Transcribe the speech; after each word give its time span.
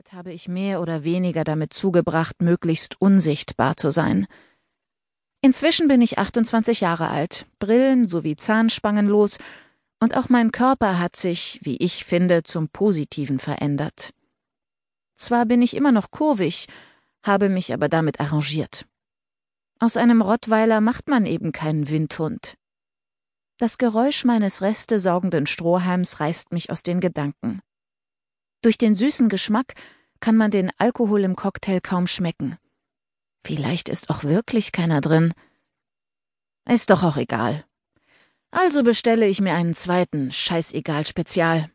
Kindheit 0.00 0.16
habe 0.16 0.32
ich 0.32 0.48
mehr 0.48 0.80
oder 0.80 1.04
weniger 1.04 1.44
damit 1.44 1.74
zugebracht, 1.74 2.40
möglichst 2.40 2.98
unsichtbar 3.02 3.76
zu 3.76 3.90
sein. 3.90 4.26
Inzwischen 5.42 5.88
bin 5.88 6.00
ich 6.00 6.18
28 6.18 6.80
Jahre 6.80 7.08
alt, 7.08 7.44
Brillen 7.58 8.08
sowie 8.08 8.34
Zahnspangen 8.34 9.06
los, 9.06 9.36
und 10.00 10.16
auch 10.16 10.30
mein 10.30 10.52
Körper 10.52 10.98
hat 10.98 11.16
sich, 11.16 11.60
wie 11.64 11.76
ich 11.76 12.06
finde, 12.06 12.42
zum 12.44 12.68
Positiven 12.68 13.38
verändert. 13.38 14.14
Zwar 15.16 15.44
bin 15.44 15.60
ich 15.60 15.76
immer 15.76 15.92
noch 15.92 16.10
kurvig, 16.10 16.66
habe 17.22 17.50
mich 17.50 17.74
aber 17.74 17.90
damit 17.90 18.20
arrangiert. 18.20 18.86
Aus 19.80 19.98
einem 19.98 20.22
Rottweiler 20.22 20.80
macht 20.80 21.08
man 21.08 21.26
eben 21.26 21.52
keinen 21.52 21.90
Windhund. 21.90 22.54
Das 23.58 23.76
Geräusch 23.76 24.24
meines 24.24 24.62
restesaugenden 24.62 25.46
Strohhalms 25.46 26.20
reißt 26.20 26.52
mich 26.52 26.70
aus 26.70 26.82
den 26.82 27.00
Gedanken. 27.00 27.60
Durch 28.62 28.78
den 28.78 28.94
süßen 28.94 29.28
Geschmack 29.28 29.74
kann 30.20 30.36
man 30.36 30.50
den 30.50 30.70
Alkohol 30.76 31.24
im 31.24 31.34
Cocktail 31.34 31.80
kaum 31.80 32.06
schmecken. 32.06 32.58
Vielleicht 33.42 33.88
ist 33.88 34.10
auch 34.10 34.24
wirklich 34.24 34.72
keiner 34.72 35.00
drin. 35.00 35.32
Ist 36.68 36.90
doch 36.90 37.02
auch 37.02 37.16
egal. 37.16 37.64
Also 38.50 38.82
bestelle 38.82 39.26
ich 39.26 39.40
mir 39.40 39.54
einen 39.54 39.74
zweiten 39.74 40.30
Scheißegal-Spezial. 40.30 41.70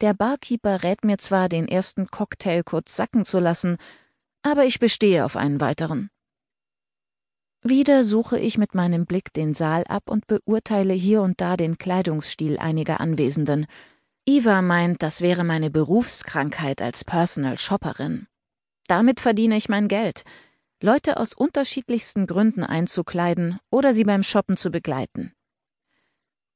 Der 0.00 0.12
Barkeeper 0.12 0.82
rät 0.82 1.04
mir 1.04 1.18
zwar, 1.18 1.48
den 1.48 1.68
ersten 1.68 2.08
Cocktail 2.08 2.62
kurz 2.64 2.96
sacken 2.96 3.24
zu 3.24 3.38
lassen, 3.38 3.78
aber 4.42 4.64
ich 4.64 4.80
bestehe 4.80 5.24
auf 5.24 5.36
einen 5.36 5.60
weiteren. 5.60 6.10
Wieder 7.62 8.04
suche 8.04 8.38
ich 8.38 8.58
mit 8.58 8.74
meinem 8.74 9.06
Blick 9.06 9.32
den 9.32 9.54
Saal 9.54 9.84
ab 9.84 10.10
und 10.10 10.26
beurteile 10.26 10.92
hier 10.92 11.22
und 11.22 11.40
da 11.40 11.56
den 11.56 11.78
Kleidungsstil 11.78 12.58
einiger 12.58 13.00
Anwesenden. 13.00 13.66
Eva 14.26 14.62
meint, 14.62 15.02
das 15.02 15.20
wäre 15.20 15.44
meine 15.44 15.70
Berufskrankheit 15.70 16.80
als 16.80 17.04
Personal 17.04 17.58
Shopperin. 17.58 18.26
Damit 18.86 19.20
verdiene 19.20 19.56
ich 19.56 19.68
mein 19.68 19.88
Geld, 19.88 20.24
Leute 20.80 21.18
aus 21.18 21.34
unterschiedlichsten 21.34 22.26
Gründen 22.26 22.64
einzukleiden 22.64 23.58
oder 23.70 23.92
sie 23.92 24.04
beim 24.04 24.22
Shoppen 24.22 24.56
zu 24.56 24.70
begleiten. 24.70 25.32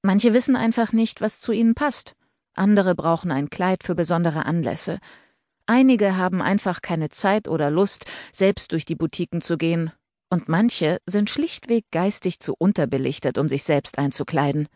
Manche 0.03 0.33
wissen 0.33 0.56
einfach 0.56 0.93
nicht, 0.93 1.20
was 1.20 1.41
zu 1.41 1.53
ihnen 1.53 1.75
passt. 1.75 2.15
Andere 2.55 2.95
brauchen 2.95 3.31
ein 3.31 3.51
Kleid 3.51 3.84
für 3.84 3.95
besondere 3.95 4.47
Anlässe. 4.47 4.98
Einige 5.67 6.17
haben 6.17 6.41
einfach 6.41 6.81
keine 6.81 7.11
Zeit 7.11 7.48
oder 7.48 7.71
Lust, 7.71 8.06
selbst 8.33 8.73
durch 8.73 8.84
die 8.84 8.97
Boutiquen 8.97 9.41
zu 9.41 9.59
gehen 9.59 9.93
und 10.31 10.48
manche 10.48 10.98
sind 11.06 11.31
schlichtweg 11.31 11.84
geistig 11.91 12.41
zu 12.41 12.55
unterbelichtet, 12.59 13.39
um 13.39 13.48
sich 13.48 13.65
selbst 13.65 13.98
einzukleiden. 13.98 14.69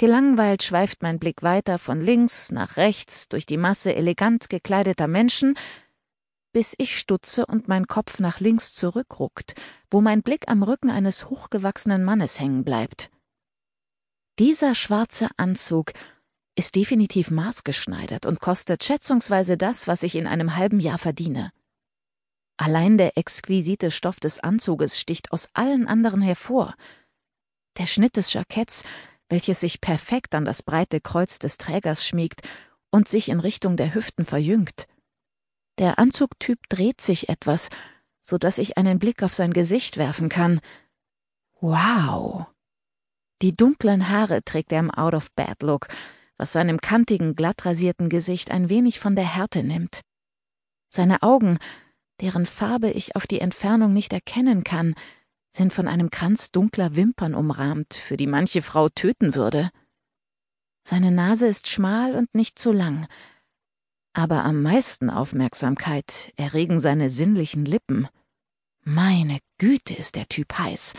Gelangweilt 0.00 0.62
schweift 0.62 1.02
mein 1.02 1.18
Blick 1.18 1.42
weiter 1.42 1.78
von 1.78 2.00
links 2.00 2.50
nach 2.50 2.78
rechts 2.78 3.28
durch 3.28 3.44
die 3.44 3.58
Masse 3.58 3.94
elegant 3.94 4.48
gekleideter 4.48 5.06
Menschen, 5.06 5.58
bis 6.54 6.74
ich 6.78 6.98
stutze 6.98 7.44
und 7.44 7.68
mein 7.68 7.86
Kopf 7.86 8.18
nach 8.18 8.40
links 8.40 8.72
zurückruckt, 8.72 9.52
wo 9.90 10.00
mein 10.00 10.22
Blick 10.22 10.48
am 10.48 10.62
Rücken 10.62 10.88
eines 10.88 11.28
hochgewachsenen 11.28 12.02
Mannes 12.02 12.40
hängen 12.40 12.64
bleibt. 12.64 13.10
Dieser 14.38 14.74
schwarze 14.74 15.28
Anzug 15.36 15.92
ist 16.54 16.76
definitiv 16.76 17.30
maßgeschneidert 17.30 18.24
und 18.24 18.40
kostet 18.40 18.82
schätzungsweise 18.82 19.58
das, 19.58 19.86
was 19.86 20.02
ich 20.02 20.14
in 20.14 20.26
einem 20.26 20.56
halben 20.56 20.80
Jahr 20.80 20.96
verdiene. 20.96 21.50
Allein 22.56 22.96
der 22.96 23.18
exquisite 23.18 23.90
Stoff 23.90 24.18
des 24.18 24.38
Anzuges 24.40 24.98
sticht 24.98 25.30
aus 25.30 25.50
allen 25.52 25.86
anderen 25.86 26.22
hervor. 26.22 26.74
Der 27.76 27.84
Schnitt 27.86 28.16
des 28.16 28.32
Jacketts, 28.32 28.84
welches 29.30 29.60
sich 29.60 29.80
perfekt 29.80 30.34
an 30.34 30.44
das 30.44 30.62
breite 30.62 31.00
Kreuz 31.00 31.38
des 31.38 31.56
Trägers 31.56 32.06
schmiegt 32.06 32.46
und 32.90 33.08
sich 33.08 33.30
in 33.30 33.40
Richtung 33.40 33.78
der 33.78 33.94
Hüften 33.94 34.26
verjüngt. 34.26 34.86
Der 35.78 35.98
Anzugtyp 35.98 36.58
dreht 36.68 37.00
sich 37.00 37.30
etwas, 37.30 37.70
so 38.20 38.36
dass 38.36 38.58
ich 38.58 38.76
einen 38.76 38.98
Blick 38.98 39.22
auf 39.22 39.32
sein 39.32 39.54
Gesicht 39.54 39.96
werfen 39.96 40.28
kann. 40.28 40.60
Wow! 41.60 42.46
Die 43.40 43.56
dunklen 43.56 44.10
Haare 44.10 44.44
trägt 44.44 44.72
er 44.72 44.80
im 44.80 44.90
Out-of-Bed-Look, 44.90 45.88
was 46.36 46.52
seinem 46.52 46.82
kantigen, 46.82 47.34
glatt 47.34 47.64
rasierten 47.64 48.10
Gesicht 48.10 48.50
ein 48.50 48.68
wenig 48.68 48.98
von 48.98 49.16
der 49.16 49.24
Härte 49.24 49.62
nimmt. 49.62 50.02
Seine 50.90 51.22
Augen 51.22 51.58
deren 52.20 52.46
Farbe 52.46 52.90
ich 52.90 53.16
auf 53.16 53.26
die 53.26 53.40
Entfernung 53.40 53.92
nicht 53.92 54.12
erkennen 54.12 54.64
kann, 54.64 54.94
sind 55.52 55.72
von 55.72 55.88
einem 55.88 56.10
Kranz 56.10 56.50
dunkler 56.50 56.96
Wimpern 56.96 57.34
umrahmt, 57.34 57.94
für 57.94 58.16
die 58.16 58.26
manche 58.26 58.62
Frau 58.62 58.88
töten 58.88 59.34
würde. 59.34 59.70
Seine 60.82 61.10
Nase 61.10 61.46
ist 61.46 61.68
schmal 61.68 62.14
und 62.14 62.34
nicht 62.34 62.58
zu 62.58 62.72
lang, 62.72 63.06
aber 64.12 64.44
am 64.44 64.62
meisten 64.62 65.08
Aufmerksamkeit 65.08 66.32
erregen 66.36 66.80
seine 66.80 67.10
sinnlichen 67.10 67.64
Lippen. 67.64 68.08
Meine 68.82 69.38
Güte, 69.58 69.94
ist 69.94 70.16
der 70.16 70.28
Typ 70.28 70.58
heiß. 70.58 70.94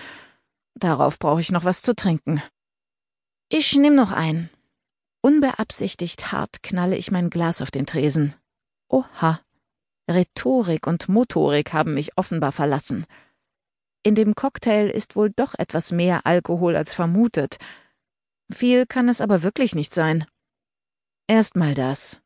Darauf 0.75 1.19
brauche 1.19 1.41
ich 1.41 1.51
noch 1.51 1.65
was 1.65 1.81
zu 1.81 1.95
trinken. 1.95 2.41
Ich 3.49 3.75
nehm 3.75 3.95
noch 3.95 4.11
ein. 4.11 4.49
Unbeabsichtigt 5.21 6.31
hart 6.31 6.63
knalle 6.63 6.95
ich 6.95 7.11
mein 7.11 7.29
Glas 7.29 7.61
auf 7.61 7.69
den 7.69 7.85
Tresen. 7.85 8.33
Oha, 8.87 9.41
Rhetorik 10.09 10.87
und 10.87 11.09
Motorik 11.09 11.73
haben 11.73 11.93
mich 11.93 12.17
offenbar 12.17 12.51
verlassen. 12.51 13.05
In 14.03 14.15
dem 14.15 14.33
Cocktail 14.35 14.89
ist 14.89 15.15
wohl 15.15 15.29
doch 15.29 15.53
etwas 15.57 15.91
mehr 15.91 16.25
Alkohol 16.25 16.75
als 16.75 16.93
vermutet. 16.93 17.57
Viel 18.51 18.85
kann 18.85 19.09
es 19.09 19.21
aber 19.21 19.43
wirklich 19.43 19.75
nicht 19.75 19.93
sein. 19.93 20.25
Erstmal 21.27 21.75
das. 21.75 22.19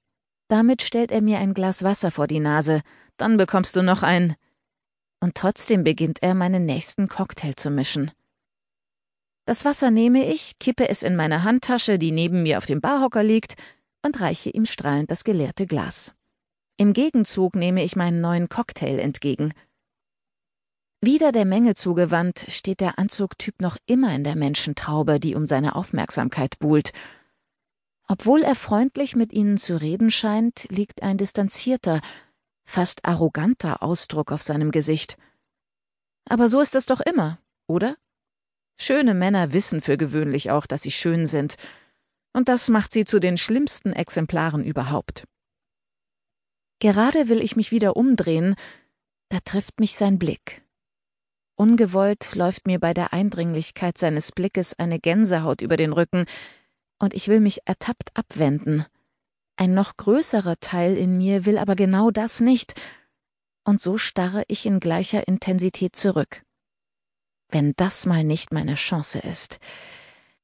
Damit 0.47 0.81
stellt 0.81 1.11
er 1.11 1.21
mir 1.21 1.39
ein 1.39 1.53
Glas 1.53 1.83
Wasser 1.83 2.11
vor 2.11 2.27
die 2.27 2.39
Nase, 2.39 2.81
dann 3.17 3.37
bekommst 3.37 3.75
du 3.75 3.81
noch 3.81 4.03
ein. 4.03 4.35
Und 5.19 5.35
trotzdem 5.35 5.83
beginnt 5.83 6.21
er, 6.21 6.33
meinen 6.33 6.65
nächsten 6.65 7.07
Cocktail 7.07 7.53
zu 7.55 7.69
mischen. 7.71 8.11
Das 9.45 9.65
Wasser 9.65 9.91
nehme 9.91 10.25
ich, 10.25 10.57
kippe 10.59 10.89
es 10.89 11.03
in 11.03 11.15
meine 11.15 11.43
Handtasche, 11.43 11.99
die 11.99 12.11
neben 12.11 12.43
mir 12.43 12.57
auf 12.57 12.65
dem 12.65 12.81
Barhocker 12.81 13.23
liegt, 13.23 13.55
und 14.03 14.19
reiche 14.19 14.49
ihm 14.49 14.65
strahlend 14.65 15.11
das 15.11 15.23
geleerte 15.23 15.65
Glas. 15.65 16.13
Im 16.77 16.93
Gegenzug 16.93 17.55
nehme 17.55 17.83
ich 17.83 17.95
meinen 17.95 18.21
neuen 18.21 18.49
Cocktail 18.49 18.99
entgegen. 18.99 19.53
Wieder 21.05 21.31
der 21.31 21.45
Menge 21.45 21.75
zugewandt, 21.75 22.47
steht 22.49 22.79
der 22.79 22.97
Anzugtyp 22.97 23.61
noch 23.61 23.77
immer 23.85 24.15
in 24.15 24.23
der 24.23 24.35
Menschentraube, 24.35 25.19
die 25.19 25.35
um 25.35 25.45
seine 25.45 25.75
Aufmerksamkeit 25.75 26.57
buhlt. 26.57 26.93
Obwohl 28.07 28.41
er 28.41 28.55
freundlich 28.55 29.15
mit 29.15 29.31
ihnen 29.31 29.59
zu 29.59 29.79
reden 29.79 30.09
scheint, 30.09 30.65
liegt 30.71 31.03
ein 31.03 31.19
distanzierter, 31.19 32.01
fast 32.63 33.05
arroganter 33.05 33.83
Ausdruck 33.83 34.31
auf 34.31 34.41
seinem 34.41 34.71
Gesicht. 34.71 35.15
Aber 36.27 36.49
so 36.49 36.59
ist 36.59 36.73
es 36.73 36.87
doch 36.87 37.01
immer, 37.01 37.37
oder? 37.67 37.97
Schöne 38.81 39.13
Männer 39.13 39.53
wissen 39.53 39.81
für 39.81 39.97
gewöhnlich 39.97 40.49
auch, 40.49 40.65
dass 40.65 40.81
sie 40.81 40.91
schön 40.91 41.27
sind, 41.27 41.57
und 42.33 42.49
das 42.49 42.67
macht 42.67 42.91
sie 42.91 43.05
zu 43.05 43.19
den 43.19 43.37
schlimmsten 43.37 43.93
Exemplaren 43.93 44.63
überhaupt. 44.63 45.25
Gerade 46.79 47.29
will 47.29 47.41
ich 47.41 47.55
mich 47.55 47.71
wieder 47.71 47.95
umdrehen, 47.95 48.55
da 49.29 49.37
trifft 49.41 49.79
mich 49.79 49.95
sein 49.95 50.17
Blick. 50.17 50.64
Ungewollt 51.55 52.35
läuft 52.35 52.67
mir 52.67 52.79
bei 52.79 52.93
der 52.93 53.13
Eindringlichkeit 53.13 53.97
seines 53.97 54.31
Blickes 54.31 54.77
eine 54.77 54.99
Gänsehaut 54.99 55.61
über 55.61 55.77
den 55.77 55.93
Rücken, 55.93 56.25
und 56.99 57.13
ich 57.13 57.27
will 57.27 57.39
mich 57.39 57.61
ertappt 57.65 58.15
abwenden. 58.15 58.85
Ein 59.57 59.73
noch 59.73 59.95
größerer 59.95 60.59
Teil 60.59 60.97
in 60.97 61.17
mir 61.17 61.45
will 61.45 61.57
aber 61.57 61.75
genau 61.75 62.11
das 62.11 62.41
nicht, 62.41 62.73
und 63.63 63.81
so 63.81 63.97
starre 63.97 64.43
ich 64.47 64.65
in 64.65 64.79
gleicher 64.79 65.27
Intensität 65.27 65.95
zurück. 65.95 66.43
Wenn 67.49 67.73
das 67.75 68.05
mal 68.05 68.23
nicht 68.23 68.53
meine 68.53 68.75
Chance 68.75 69.19
ist. 69.19 69.59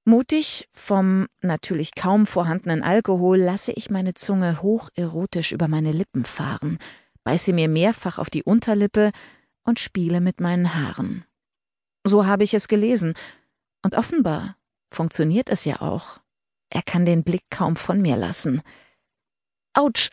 Mutig, 0.06 0.68
vom 0.74 1.28
natürlich 1.42 1.94
kaum 1.94 2.26
vorhandenen 2.26 2.84
Alkohol, 2.84 3.38
lasse 3.38 3.72
ich 3.74 3.90
meine 3.90 4.14
Zunge 4.14 4.62
hocherotisch 4.62 5.52
über 5.52 5.68
meine 5.68 5.92
Lippen 5.92 6.26
fahren, 6.26 6.80
beiße 7.24 7.54
mir 7.54 7.68
mehrfach 7.68 8.18
auf 8.18 8.30
die 8.30 8.44
Unterlippe 8.44 9.12
und 9.64 9.80
spiele 9.80 10.22
mit 10.22 10.40
meinen 10.40 10.74
Haaren. 10.74 11.26
So 12.04 12.26
habe 12.26 12.44
ich 12.44 12.54
es 12.54 12.68
gelesen, 12.68 13.14
und 13.84 13.96
offenbar 13.96 14.58
funktioniert 14.92 15.50
es 15.50 15.66
ja 15.66 15.82
auch. 15.82 16.20
Er 16.70 16.82
kann 16.82 17.06
den 17.06 17.24
Blick 17.24 17.44
kaum 17.50 17.76
von 17.76 18.02
mir 18.02 18.16
lassen. 18.16 18.62
Autsch! 19.74 20.10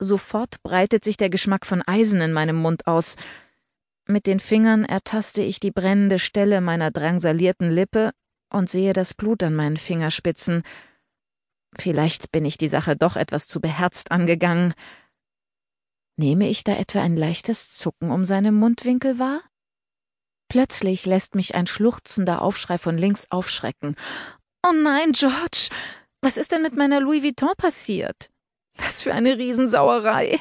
Sofort 0.00 0.62
breitet 0.62 1.04
sich 1.04 1.16
der 1.16 1.28
Geschmack 1.28 1.66
von 1.66 1.82
Eisen 1.82 2.20
in 2.20 2.32
meinem 2.32 2.56
Mund 2.56 2.86
aus. 2.86 3.16
Mit 4.06 4.26
den 4.26 4.38
Fingern 4.38 4.84
ertaste 4.84 5.42
ich 5.42 5.58
die 5.58 5.72
brennende 5.72 6.20
Stelle 6.20 6.60
meiner 6.60 6.92
drangsalierten 6.92 7.70
Lippe 7.70 8.12
und 8.48 8.70
sehe 8.70 8.92
das 8.92 9.12
Blut 9.12 9.42
an 9.42 9.56
meinen 9.56 9.76
Fingerspitzen. 9.76 10.62
Vielleicht 11.76 12.30
bin 12.30 12.44
ich 12.44 12.58
die 12.58 12.68
Sache 12.68 12.96
doch 12.96 13.16
etwas 13.16 13.48
zu 13.48 13.60
beherzt 13.60 14.12
angegangen. 14.12 14.72
Nehme 16.18 16.48
ich 16.48 16.64
da 16.64 16.74
etwa 16.74 17.00
ein 17.00 17.16
leichtes 17.16 17.72
Zucken 17.72 18.10
um 18.10 18.24
seine 18.24 18.50
Mundwinkel 18.50 19.20
wahr? 19.20 19.40
Plötzlich 20.48 21.06
lässt 21.06 21.36
mich 21.36 21.54
ein 21.54 21.68
schluchzender 21.68 22.42
Aufschrei 22.42 22.76
von 22.76 22.98
links 22.98 23.30
aufschrecken. 23.30 23.94
Oh 24.66 24.72
nein, 24.72 25.12
George! 25.12 25.68
Was 26.20 26.36
ist 26.36 26.50
denn 26.50 26.62
mit 26.62 26.74
meiner 26.74 26.98
Louis 26.98 27.22
Vuitton 27.22 27.52
passiert? 27.56 28.30
Was 28.74 29.02
für 29.02 29.14
eine 29.14 29.38
Riesensauerei. 29.38 30.40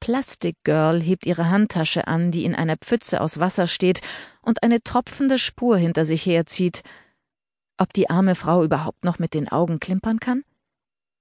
Plastic 0.00 0.56
Girl 0.64 1.02
hebt 1.02 1.26
ihre 1.26 1.50
Handtasche 1.50 2.06
an, 2.06 2.30
die 2.30 2.46
in 2.46 2.54
einer 2.54 2.78
Pfütze 2.78 3.20
aus 3.20 3.40
Wasser 3.40 3.66
steht 3.66 4.00
und 4.40 4.62
eine 4.62 4.82
tropfende 4.82 5.38
Spur 5.38 5.76
hinter 5.76 6.06
sich 6.06 6.24
herzieht. 6.24 6.82
Ob 7.76 7.92
die 7.92 8.08
arme 8.08 8.36
Frau 8.36 8.64
überhaupt 8.64 9.04
noch 9.04 9.18
mit 9.18 9.34
den 9.34 9.48
Augen 9.50 9.80
klimpern 9.80 10.18
kann? 10.18 10.44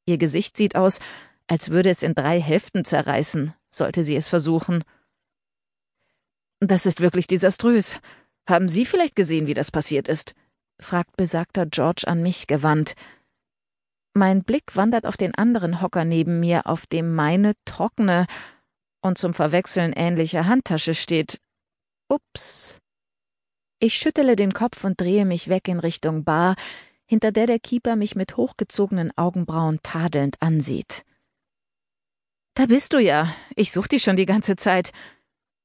Ihr 0.05 0.17
Gesicht 0.17 0.55
sieht 0.55 0.77
aus, 0.77 0.99
als 1.47 1.69
würde 1.69 1.89
es 1.89 2.01
in 2.01 2.15
drei 2.15 2.39
Hälften 2.39 2.85
zerreißen, 2.85 3.53
sollte 3.75 4.03
sie 4.03 4.15
es 4.15 4.27
versuchen. 4.27 4.83
Das 6.59 6.85
ist 6.85 7.01
wirklich 7.01 7.27
desaströs. 7.27 7.99
Haben 8.47 8.69
Sie 8.69 8.85
vielleicht 8.85 9.15
gesehen, 9.15 9.47
wie 9.47 9.53
das 9.53 9.71
passiert 9.71 10.07
ist? 10.07 10.33
fragt 10.79 11.15
besagter 11.15 11.65
George 11.65 12.03
an 12.07 12.21
mich 12.21 12.47
gewandt. 12.47 12.95
Mein 14.13 14.43
Blick 14.43 14.75
wandert 14.75 15.05
auf 15.05 15.17
den 15.17 15.33
anderen 15.35 15.81
Hocker 15.81 16.05
neben 16.05 16.39
mir, 16.39 16.67
auf 16.67 16.85
dem 16.85 17.15
meine 17.15 17.53
trockene 17.65 18.25
und 19.01 19.17
zum 19.17 19.33
Verwechseln 19.33 19.93
ähnliche 19.93 20.45
Handtasche 20.45 20.93
steht. 20.93 21.39
Ups. 22.09 22.79
Ich 23.79 23.95
schüttele 23.95 24.35
den 24.35 24.53
Kopf 24.53 24.83
und 24.83 24.99
drehe 24.99 25.25
mich 25.25 25.49
weg 25.49 25.67
in 25.67 25.79
Richtung 25.79 26.23
Bar, 26.23 26.55
hinter 27.05 27.31
der 27.31 27.47
der 27.47 27.59
Keeper 27.59 27.95
mich 27.95 28.15
mit 28.15 28.37
hochgezogenen 28.37 29.11
Augenbrauen 29.17 29.79
tadelnd 29.83 30.41
ansieht. 30.41 31.03
Da 32.53 32.67
bist 32.67 32.93
du 32.93 32.99
ja. 32.99 33.33
Ich 33.55 33.71
such 33.71 33.87
dich 33.87 34.03
schon 34.03 34.15
die 34.15 34.25
ganze 34.25 34.55
Zeit. 34.55 34.91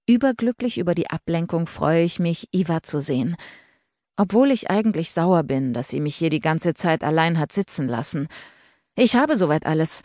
Überglücklich 0.06 0.78
über 0.78 0.94
die 0.94 1.10
Ablenkung 1.10 1.66
freue 1.66 2.02
ich 2.02 2.18
mich, 2.18 2.48
Iva 2.52 2.82
zu 2.82 2.98
sehen. 2.98 3.36
Obwohl 4.16 4.50
ich 4.50 4.70
eigentlich 4.70 5.12
sauer 5.12 5.42
bin, 5.42 5.74
dass 5.74 5.88
sie 5.88 6.00
mich 6.00 6.16
hier 6.16 6.30
die 6.30 6.40
ganze 6.40 6.72
Zeit 6.74 7.04
allein 7.04 7.38
hat 7.38 7.52
sitzen 7.52 7.88
lassen. 7.88 8.28
Ich 8.96 9.16
habe 9.16 9.36
soweit 9.36 9.66
alles. 9.66 10.02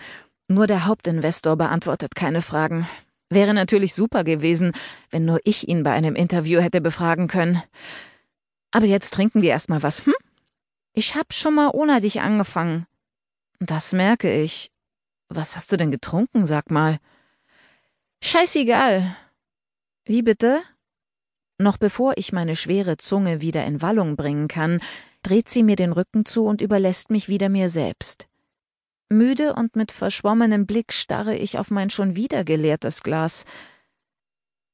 Nur 0.49 0.67
der 0.67 0.85
Hauptinvestor 0.85 1.55
beantwortet 1.55 2.15
keine 2.15 2.41
Fragen. 2.41 2.87
Wäre 3.29 3.53
natürlich 3.53 3.95
super 3.95 4.25
gewesen, 4.25 4.73
wenn 5.09 5.23
nur 5.25 5.39
ich 5.45 5.67
ihn 5.67 5.83
bei 5.83 5.93
einem 5.93 6.15
Interview 6.15 6.59
hätte 6.59 6.81
befragen 6.81 7.27
können. 7.27 7.63
Aber 8.71 8.85
jetzt 8.85 9.13
trinken 9.13 9.41
wir 9.41 9.51
erstmal 9.51 9.83
was, 9.83 10.05
hm? 10.05 10.13
Ich 10.93 11.15
hab 11.15 11.33
schon 11.33 11.55
mal 11.55 11.71
ohne 11.73 12.01
dich 12.01 12.19
angefangen. 12.19 12.85
Das 13.59 13.93
merke 13.93 14.31
ich. 14.31 14.72
Was 15.35 15.55
hast 15.55 15.71
du 15.71 15.77
denn 15.77 15.89
getrunken, 15.89 16.45
sag 16.45 16.69
mal? 16.69 16.99
Scheißegal. 18.21 19.17
Wie 20.05 20.21
bitte? 20.21 20.61
Noch 21.57 21.77
bevor 21.77 22.13
ich 22.17 22.31
meine 22.31 22.55
schwere 22.55 22.97
Zunge 22.97 23.41
wieder 23.41 23.65
in 23.65 23.81
Wallung 23.81 24.15
bringen 24.15 24.47
kann, 24.47 24.79
dreht 25.23 25.49
sie 25.49 25.63
mir 25.63 25.75
den 25.75 25.91
Rücken 25.91 26.25
zu 26.25 26.45
und 26.45 26.61
überlässt 26.61 27.09
mich 27.09 27.29
wieder 27.29 27.49
mir 27.49 27.69
selbst. 27.69 28.27
Müde 29.09 29.55
und 29.55 29.75
mit 29.75 29.91
verschwommenem 29.91 30.67
Blick 30.67 30.93
starre 30.93 31.35
ich 31.35 31.57
auf 31.57 31.71
mein 31.71 31.89
schon 31.89 32.15
wieder 32.15 32.43
geleertes 32.43 33.01
Glas. 33.01 33.45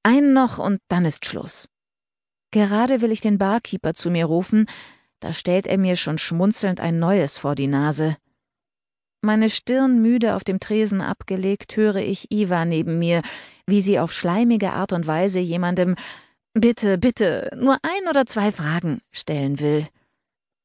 Ein 0.04 0.34
noch 0.34 0.60
und 0.60 0.82
dann 0.90 1.06
ist 1.06 1.26
Schluss. 1.26 1.70
Gerade 2.52 3.00
will 3.00 3.14
ich 3.14 3.22
den 3.22 3.38
Barkeeper 3.38 3.94
zu 3.94 4.12
mir 4.12 4.26
rufen, 4.26 4.66
da 5.22 5.32
stellt 5.32 5.68
er 5.68 5.78
mir 5.78 5.96
schon 5.96 6.18
schmunzelnd 6.18 6.82
ein 6.82 7.00
neues 7.00 7.38
vor 7.38 7.56
die 7.56 7.68
Nase. 7.68 8.18
Meine 9.22 9.50
Stirn 9.50 10.02
müde 10.02 10.36
auf 10.36 10.44
dem 10.44 10.60
Tresen 10.60 11.02
abgelegt, 11.02 11.76
höre 11.76 11.98
ich 11.98 12.32
Iva 12.32 12.64
neben 12.64 13.00
mir, 13.00 13.22
wie 13.68 13.82
sie 13.82 14.00
auf 14.00 14.14
schleimige 14.14 14.72
Art 14.72 14.94
und 14.94 15.08
Weise 15.08 15.40
jemandem 15.40 15.96
Bitte, 16.54 16.98
bitte, 16.98 17.52
nur 17.56 17.78
ein 17.84 18.10
oder 18.10 18.26
zwei 18.26 18.52
Fragen 18.52 19.02
stellen 19.12 19.60
will. 19.60 19.86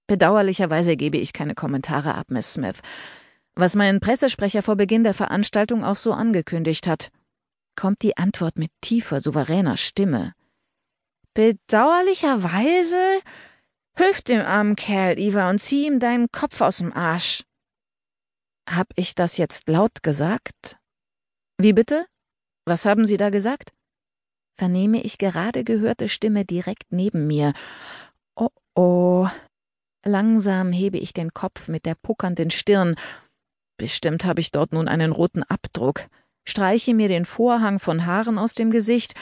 Bedauerlicherweise 0.07 0.97
gebe 0.97 1.19
ich 1.19 1.33
keine 1.33 1.55
Kommentare 1.55 2.15
ab, 2.15 2.27
Miss 2.31 2.55
Smith, 2.55 2.81
was 3.55 3.75
mein 3.75 4.01
Pressesprecher 4.01 4.63
vor 4.63 4.77
Beginn 4.77 5.05
der 5.05 5.15
Veranstaltung 5.15 5.85
auch 5.85 5.97
so 5.97 6.13
angekündigt 6.13 6.87
hat. 6.87 7.11
Kommt 7.77 8.03
die 8.03 8.17
Antwort 8.17 8.57
mit 8.57 8.71
tiefer, 8.81 9.21
souveräner 9.21 9.77
Stimme. 9.77 10.33
Bedauerlicherweise? 11.35 13.21
Hilf 13.97 14.23
dem 14.23 14.41
armen 14.41 14.77
Kerl, 14.77 15.19
Eva, 15.19 15.51
und 15.51 15.61
zieh 15.61 15.87
ihm 15.87 16.01
deinen 16.01 16.31
Kopf 16.33 16.61
aus 16.61 16.79
dem 16.79 16.93
Arsch. 16.93 17.45
Hab 18.69 18.89
ich 18.97 19.15
das 19.15 19.37
jetzt 19.37 19.69
laut 19.69 20.03
gesagt? 20.03 20.79
Wie 21.59 21.73
bitte? 21.73 22.07
Was 22.67 22.87
haben 22.87 23.05
Sie 23.05 23.17
da 23.17 23.31
gesagt? 23.31 23.73
vernehme 24.57 25.03
ich 25.03 25.19
gerade 25.19 25.65
gehörte 25.65 26.09
Stimme 26.09 26.45
direkt 26.45 26.91
neben 26.91 27.27
mir. 27.27 27.53
Oh 28.37 28.51
oh. 28.75 29.29
Langsam 30.05 30.71
hebe 30.73 30.99
ich 30.99 31.13
den 31.13 31.33
Kopf 31.33 31.69
mit 31.69 31.87
der 31.87 31.95
puckernden 31.95 32.51
Stirn. 32.51 32.95
Bestimmt 33.79 34.25
habe 34.25 34.41
ich 34.41 34.51
dort 34.51 34.73
nun 34.73 34.87
einen 34.87 35.13
roten 35.13 35.43
Abdruck, 35.43 36.09
streiche 36.47 36.95
mir 36.95 37.09
den 37.09 37.25
Vorhang 37.25 37.81
von 37.81 38.05
Haaren 38.05 38.39
aus 38.39 38.55
dem 38.55 38.71
Gesicht 38.71 39.15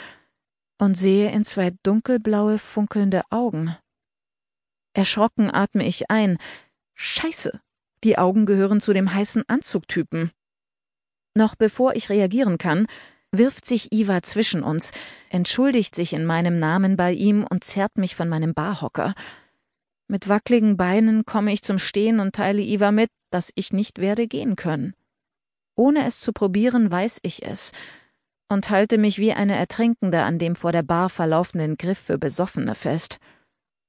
und 0.79 0.97
sehe 0.97 1.31
in 1.31 1.45
zwei 1.45 1.71
dunkelblaue, 1.85 2.59
funkelnde 2.59 3.23
Augen. 3.31 3.77
Erschrocken 4.95 5.55
atme 5.55 5.87
ich 5.87 6.11
ein. 6.11 6.37
Scheiße, 6.95 7.61
die 8.05 8.19
Augen 8.19 8.47
gehören 8.47 8.81
zu 8.81 8.93
dem 8.93 9.13
heißen 9.13 9.45
Anzugtypen. 9.49 10.31
Noch 11.35 11.55
bevor 11.55 11.95
ich 11.95 12.11
reagieren 12.11 12.59
kann, 12.59 12.87
wirft 13.31 13.67
sich 13.67 13.93
Iva 13.93 14.23
zwischen 14.23 14.63
uns, 14.63 14.93
entschuldigt 15.31 15.95
sich 15.95 16.13
in 16.13 16.27
meinem 16.27 16.59
Namen 16.59 16.97
bei 16.97 17.13
ihm 17.13 17.47
und 17.49 17.65
zerrt 17.65 17.97
mich 17.97 18.15
von 18.15 18.29
meinem 18.29 18.55
Barhocker. 18.55 19.15
Mit 20.09 20.29
wackligen 20.29 20.77
Beinen 20.77 21.25
komme 21.25 21.53
ich 21.53 21.63
zum 21.63 21.79
Stehen 21.79 22.21
und 22.21 22.35
teile 22.35 22.61
Iva 22.61 22.93
mit, 22.93 23.11
dass 23.31 23.53
ich 23.55 23.73
nicht 23.73 23.99
werde 23.99 24.27
gehen 24.27 24.57
können. 24.57 24.95
Ohne 25.75 26.05
es 26.05 26.21
zu 26.21 26.33
probieren, 26.33 26.93
weiß 26.93 27.21
ich 27.23 27.45
es 27.45 27.73
und 28.53 28.69
halte 28.69 28.99
mich 28.99 29.19
wie 29.19 29.33
eine 29.33 29.57
Ertrinkende 29.57 30.23
an 30.23 30.39
dem 30.39 30.55
vor 30.55 30.73
der 30.73 30.83
Bar 30.83 31.09
verlaufenden 31.09 31.77
Griff 31.77 31.99
für 31.99 32.19
Besoffene 32.19 32.75
fest. 32.75 33.19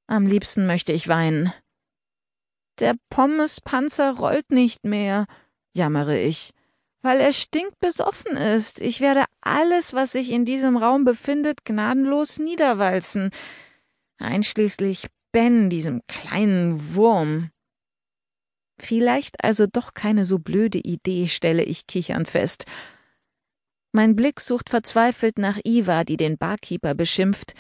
Am 0.07 0.25
liebsten 0.25 0.65
möchte 0.65 0.93
ich 0.93 1.09
weinen. 1.09 1.51
Der 2.79 2.95
Pommespanzer 3.09 4.17
rollt 4.17 4.51
nicht 4.51 4.83
mehr, 4.83 5.25
jammere 5.75 6.19
ich 6.19 6.53
weil 7.03 7.19
er 7.19 7.33
stinkbesoffen 7.33 8.37
ist. 8.37 8.81
Ich 8.81 9.01
werde 9.01 9.25
alles, 9.41 9.93
was 9.93 10.13
sich 10.13 10.31
in 10.31 10.45
diesem 10.45 10.77
Raum 10.77 11.03
befindet, 11.03 11.65
gnadenlos 11.65 12.39
niederwalzen, 12.39 13.29
einschließlich 14.17 15.07
Ben, 15.31 15.69
diesem 15.69 16.01
kleinen 16.07 16.95
Wurm. 16.95 17.51
Vielleicht 18.79 19.43
also 19.43 19.67
doch 19.67 19.93
keine 19.93 20.25
so 20.25 20.39
blöde 20.39 20.79
Idee, 20.79 21.27
stelle 21.27 21.63
ich 21.63 21.87
kichernd 21.87 22.27
fest. 22.27 22.65
Mein 23.91 24.15
Blick 24.15 24.39
sucht 24.39 24.69
verzweifelt 24.69 25.37
nach 25.37 25.59
Iva, 25.63 26.03
die 26.03 26.17
den 26.17 26.37
Barkeeper 26.37 26.95
beschimpft, 26.95 27.53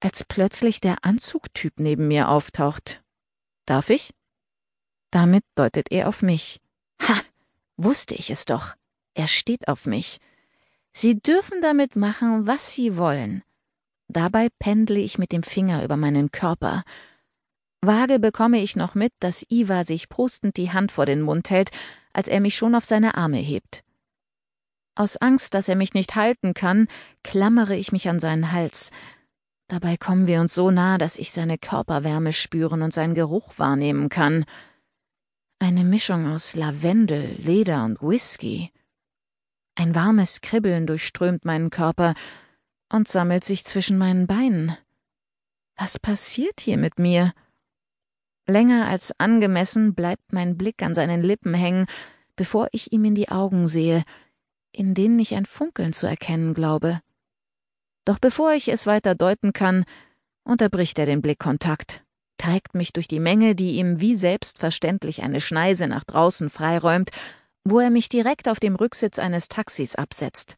als 0.00 0.22
plötzlich 0.24 0.80
der 0.80 0.98
Anzugtyp 1.02 1.80
neben 1.80 2.08
mir 2.08 2.28
auftaucht. 2.28 3.02
Darf 3.64 3.90
ich? 3.90 4.10
Damit 5.16 5.44
deutet 5.54 5.90
er 5.92 6.08
auf 6.08 6.20
mich. 6.20 6.60
Ha! 7.00 7.18
Wusste 7.78 8.14
ich 8.14 8.28
es 8.28 8.44
doch. 8.44 8.74
Er 9.14 9.28
steht 9.28 9.66
auf 9.66 9.86
mich. 9.86 10.18
Sie 10.92 11.18
dürfen 11.18 11.62
damit 11.62 11.96
machen, 11.96 12.46
was 12.46 12.74
Sie 12.74 12.98
wollen. 12.98 13.42
Dabei 14.08 14.48
pendle 14.58 14.98
ich 14.98 15.16
mit 15.16 15.32
dem 15.32 15.42
Finger 15.42 15.82
über 15.82 15.96
meinen 15.96 16.32
Körper. 16.32 16.82
Vage 17.80 18.18
bekomme 18.18 18.60
ich 18.60 18.76
noch 18.76 18.94
mit, 18.94 19.14
dass 19.20 19.46
Iva 19.48 19.84
sich 19.84 20.10
prustend 20.10 20.58
die 20.58 20.70
Hand 20.70 20.92
vor 20.92 21.06
den 21.06 21.22
Mund 21.22 21.48
hält, 21.48 21.70
als 22.12 22.28
er 22.28 22.40
mich 22.40 22.54
schon 22.54 22.74
auf 22.74 22.84
seine 22.84 23.14
Arme 23.14 23.38
hebt. 23.38 23.84
Aus 24.96 25.16
Angst, 25.16 25.54
dass 25.54 25.70
er 25.70 25.76
mich 25.76 25.94
nicht 25.94 26.14
halten 26.14 26.52
kann, 26.52 26.88
klammere 27.22 27.74
ich 27.74 27.90
mich 27.90 28.10
an 28.10 28.20
seinen 28.20 28.52
Hals. 28.52 28.90
Dabei 29.68 29.96
kommen 29.96 30.26
wir 30.26 30.42
uns 30.42 30.54
so 30.54 30.70
nah, 30.70 30.98
dass 30.98 31.16
ich 31.16 31.32
seine 31.32 31.56
Körperwärme 31.56 32.34
spüren 32.34 32.82
und 32.82 32.92
seinen 32.92 33.14
Geruch 33.14 33.58
wahrnehmen 33.58 34.10
kann. 34.10 34.44
Eine 35.58 35.84
Mischung 35.84 36.26
aus 36.26 36.54
Lavendel, 36.54 37.34
Leder 37.38 37.84
und 37.86 38.02
Whisky. 38.02 38.70
Ein 39.74 39.94
warmes 39.94 40.42
Kribbeln 40.42 40.86
durchströmt 40.86 41.46
meinen 41.46 41.70
Körper 41.70 42.14
und 42.90 43.08
sammelt 43.08 43.42
sich 43.42 43.64
zwischen 43.64 43.96
meinen 43.96 44.26
Beinen. 44.26 44.76
Was 45.76 45.98
passiert 45.98 46.60
hier 46.60 46.76
mit 46.76 46.98
mir? 46.98 47.32
Länger 48.46 48.86
als 48.86 49.18
angemessen 49.18 49.94
bleibt 49.94 50.30
mein 50.30 50.58
Blick 50.58 50.82
an 50.82 50.94
seinen 50.94 51.22
Lippen 51.22 51.54
hängen, 51.54 51.86
bevor 52.36 52.68
ich 52.72 52.92
ihm 52.92 53.06
in 53.06 53.14
die 53.14 53.30
Augen 53.30 53.66
sehe, 53.66 54.04
in 54.72 54.92
denen 54.92 55.18
ich 55.18 55.34
ein 55.34 55.46
Funkeln 55.46 55.94
zu 55.94 56.06
erkennen 56.06 56.52
glaube. 56.52 57.00
Doch 58.04 58.18
bevor 58.18 58.52
ich 58.52 58.68
es 58.68 58.86
weiter 58.86 59.14
deuten 59.14 59.54
kann, 59.54 59.84
unterbricht 60.44 60.98
er 60.98 61.06
den 61.06 61.22
Blickkontakt 61.22 62.05
trägt 62.38 62.74
mich 62.74 62.92
durch 62.92 63.08
die 63.08 63.20
Menge, 63.20 63.54
die 63.54 63.72
ihm 63.72 64.00
wie 64.00 64.14
selbstverständlich 64.14 65.22
eine 65.22 65.40
Schneise 65.40 65.88
nach 65.88 66.04
draußen 66.04 66.50
freiräumt, 66.50 67.10
wo 67.64 67.80
er 67.80 67.90
mich 67.90 68.08
direkt 68.08 68.48
auf 68.48 68.60
dem 68.60 68.76
Rücksitz 68.76 69.18
eines 69.18 69.48
Taxis 69.48 69.94
absetzt. 69.94 70.56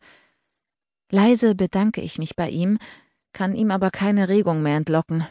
Leise 1.11 1.55
bedanke 1.55 2.01
ich 2.01 2.19
mich 2.19 2.37
bei 2.37 2.51
ihm, 2.51 2.79
kann 3.33 3.55
ihm 3.55 3.71
aber 3.71 3.91
keine 3.91 4.29
Regung 4.29 4.63
mehr 4.63 4.77
entlocken. 4.77 5.27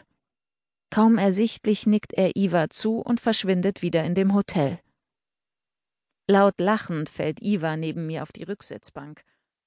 Kaum 0.90 1.18
ersichtlich 1.18 1.86
nickt 1.86 2.14
er 2.14 2.34
Iva 2.36 2.70
zu 2.70 2.98
und 2.98 3.20
verschwindet 3.20 3.82
wieder 3.82 4.04
in 4.04 4.14
dem 4.14 4.34
Hotel. 4.34 4.78
Laut 6.26 6.58
lachend 6.58 7.08
fällt 7.08 7.42
Iva 7.42 7.76
neben 7.76 8.06
mir 8.06 8.22
auf 8.22 8.32
die 8.32 8.42
Rücksitzbank. 8.42 9.22